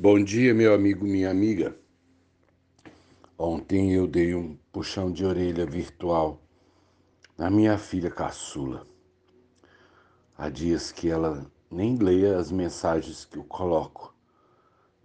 [0.00, 1.76] Bom dia, meu amigo, minha amiga.
[3.36, 6.40] Ontem eu dei um puxão de orelha virtual
[7.36, 8.86] na minha filha caçula.
[10.36, 14.14] Há dias que ela nem lê as mensagens que eu coloco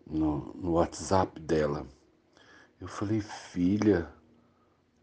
[0.05, 1.87] no, no WhatsApp dela.
[2.79, 4.07] Eu falei, filha,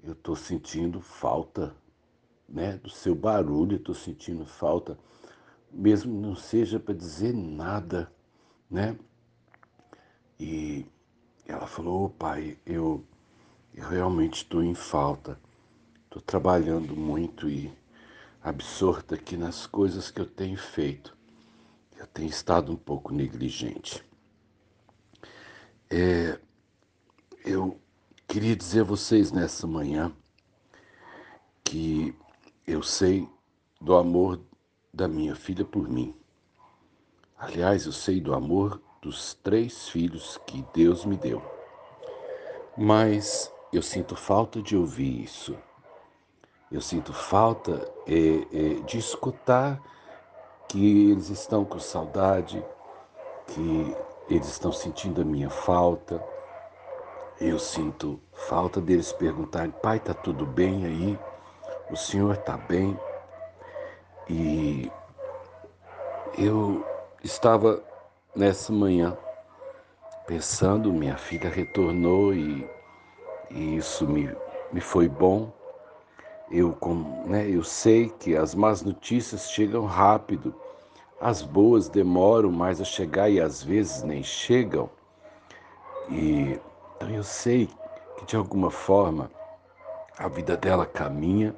[0.04, 1.74] eu tô sentindo falta,
[2.48, 4.96] né, do seu barulho, eu tô sentindo falta,
[5.68, 8.08] mesmo não seja para dizer nada,
[8.70, 8.96] né?
[10.40, 10.86] E
[11.46, 13.04] ela falou, pai, eu,
[13.74, 15.38] eu realmente estou em falta.
[16.04, 17.70] Estou trabalhando muito e
[18.42, 21.14] absorta aqui nas coisas que eu tenho feito.
[21.94, 24.02] Eu tenho estado um pouco negligente.
[25.90, 26.40] É,
[27.44, 27.78] eu
[28.26, 30.10] queria dizer a vocês nessa manhã
[31.62, 32.14] que
[32.66, 33.28] eu sei
[33.78, 34.40] do amor
[34.90, 36.14] da minha filha por mim.
[37.36, 41.42] Aliás, eu sei do amor dos três filhos que Deus me deu.
[42.76, 45.56] Mas eu sinto falta de ouvir isso.
[46.70, 49.80] Eu sinto falta é, é, de escutar
[50.68, 52.64] que eles estão com saudade,
[53.48, 53.96] que
[54.28, 56.22] eles estão sentindo a minha falta.
[57.40, 61.18] Eu sinto falta deles perguntarem: pai, tá tudo bem aí?
[61.90, 62.98] O senhor tá bem?
[64.28, 64.90] E
[66.38, 66.86] eu
[67.24, 67.82] estava
[68.34, 69.16] nessa manhã,
[70.26, 72.64] pensando, minha filha retornou e,
[73.50, 74.30] e isso me,
[74.72, 75.50] me foi bom.
[76.50, 76.94] Eu, com,
[77.26, 80.54] né, eu sei que as más notícias chegam rápido,
[81.20, 84.90] as boas demoram mais a chegar e às vezes nem chegam.
[86.08, 86.58] E
[86.96, 87.68] então eu sei
[88.16, 89.30] que de alguma forma
[90.18, 91.54] a vida dela caminha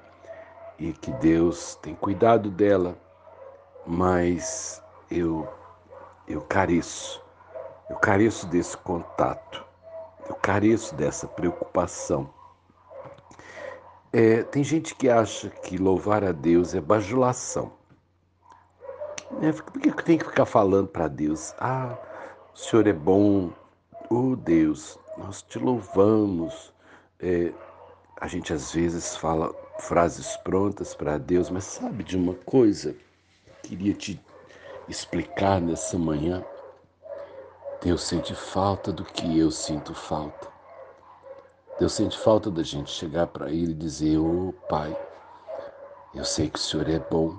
[0.79, 2.97] e que Deus tem cuidado dela,
[3.87, 5.49] mas eu
[6.33, 7.23] eu careço,
[7.91, 9.65] eu careço desse contato,
[10.29, 12.33] eu careço dessa preocupação.
[14.11, 17.73] É, tem gente que acha que louvar a Deus é bajulação.
[19.43, 21.55] É, por que tem que ficar falando para Deus?
[21.59, 21.99] Ah,
[22.55, 23.51] o Senhor é bom,
[24.09, 26.73] oh Deus, nós te louvamos.
[27.21, 27.53] É,
[28.19, 32.95] a gente às vezes fala frases prontas para Deus, mas sabe de uma coisa?
[33.63, 34.21] Queria te
[34.89, 36.45] explicar nessa manhã,
[37.81, 40.49] Deus sente falta do que eu sinto falta.
[41.79, 44.97] Deus sente falta da gente chegar para Ele e dizer: Ô oh, Pai,
[46.15, 47.39] eu sei que o Senhor é bom.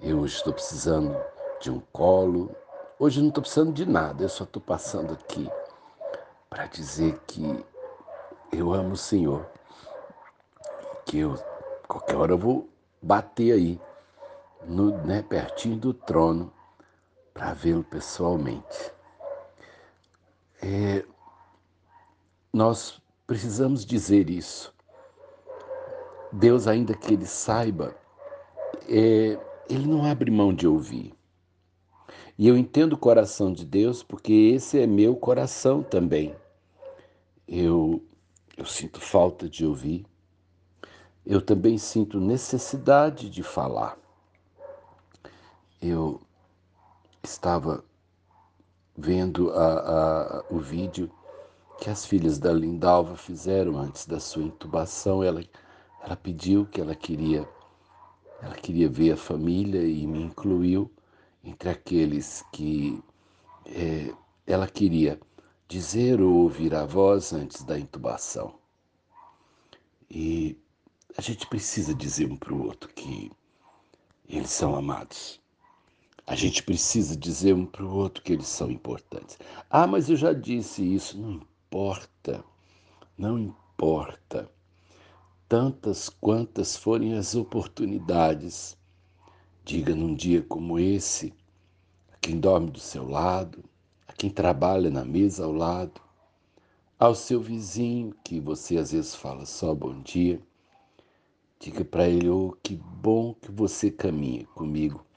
[0.00, 1.16] Eu estou precisando
[1.60, 2.54] de um colo.
[2.98, 5.50] Hoje não estou precisando de nada, eu só estou passando aqui
[6.48, 7.64] para dizer que
[8.52, 9.46] eu amo o Senhor.
[11.04, 11.34] Que eu,
[11.86, 12.68] qualquer hora eu vou
[13.02, 13.80] bater aí
[14.66, 16.52] no, né, pertinho do trono
[17.32, 18.92] para vê-lo pessoalmente.
[20.60, 21.04] É,
[22.52, 24.74] nós precisamos dizer isso.
[26.32, 27.96] Deus, ainda que ele saiba,
[28.88, 29.38] é,
[29.68, 31.14] ele não abre mão de ouvir.
[32.36, 36.34] E eu entendo o coração de Deus porque esse é meu coração também.
[37.46, 38.04] Eu,
[38.56, 40.04] eu sinto falta de ouvir.
[41.24, 43.98] Eu também sinto necessidade de falar
[45.80, 46.20] eu
[47.22, 47.84] estava
[48.96, 51.10] vendo a, a, o vídeo
[51.80, 55.22] que as filhas da Lindalva fizeram antes da sua intubação.
[55.22, 55.42] Ela,
[56.02, 57.48] ela pediu que ela queria,
[58.42, 60.90] ela queria ver a família e me incluiu
[61.44, 63.02] entre aqueles que
[63.66, 64.12] é,
[64.46, 65.20] ela queria
[65.68, 68.54] dizer ou ouvir a voz antes da intubação.
[70.10, 70.56] E
[71.16, 73.30] a gente precisa dizer um para o outro que
[74.28, 75.40] eles são amados.
[76.28, 79.38] A gente precisa dizer um para o outro que eles são importantes.
[79.70, 81.16] Ah, mas eu já disse isso.
[81.18, 82.44] Não importa.
[83.16, 84.46] Não importa.
[85.48, 88.76] Tantas quantas forem as oportunidades.
[89.64, 91.32] Diga num dia como esse,
[92.12, 93.64] a quem dorme do seu lado,
[94.06, 95.98] a quem trabalha na mesa ao lado,
[96.98, 100.38] ao seu vizinho, que você às vezes fala só bom dia.
[101.58, 105.07] Diga para ele: oh, que bom que você caminha comigo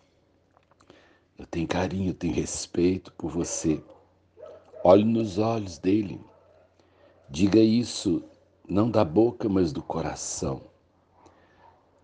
[1.37, 3.83] eu tenho carinho, eu tenho respeito por você.
[4.83, 6.21] Olhe nos olhos dele.
[7.29, 8.23] Diga isso,
[8.67, 10.61] não da boca, mas do coração.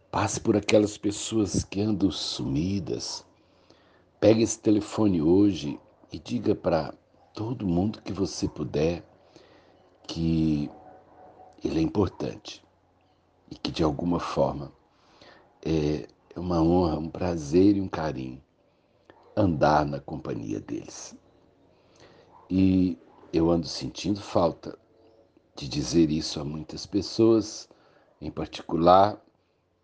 [0.10, 3.26] Passe por aquelas pessoas que andam sumidas.
[4.20, 5.80] Pegue esse telefone hoje
[6.12, 6.94] e diga para
[7.34, 9.04] todo mundo que você puder
[10.08, 10.70] que
[11.64, 12.64] ele é importante
[13.52, 14.72] e que de alguma forma
[15.64, 18.42] é uma honra, um prazer e um carinho
[19.38, 21.16] andar na companhia deles.
[22.50, 22.98] E
[23.32, 24.78] eu ando sentindo falta
[25.56, 27.70] de dizer isso a muitas pessoas,
[28.20, 29.22] em particular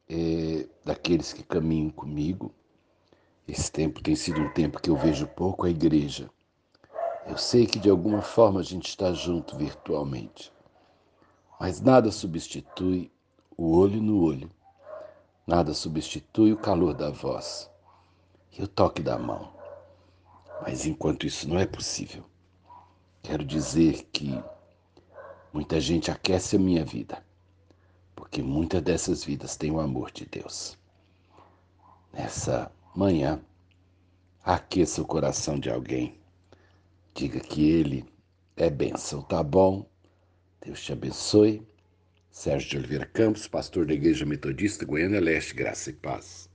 [0.09, 2.51] é, daqueles que caminham comigo.
[3.47, 6.31] Esse tempo tem sido um tempo que eu vejo pouco a igreja.
[7.27, 10.51] Eu sei que de alguma forma a gente está junto virtualmente,
[11.59, 13.11] mas nada substitui
[13.55, 14.49] o olho no olho,
[15.45, 17.71] nada substitui o calor da voz
[18.57, 19.53] e o toque da mão.
[20.61, 22.23] Mas enquanto isso não é possível,
[23.21, 24.41] quero dizer que
[25.51, 27.23] muita gente aquece a minha vida,
[28.15, 30.77] porque muitas dessas vidas têm o amor de Deus.
[32.13, 33.41] Nessa manhã,
[34.43, 36.17] aqueça o coração de alguém,
[37.13, 38.05] diga que ele
[38.55, 39.85] é bênção, tá bom?
[40.61, 41.65] Deus te abençoe.
[42.31, 46.49] Sérgio de Oliveira Campos, pastor da Igreja Metodista Goiânia Leste, graça e paz.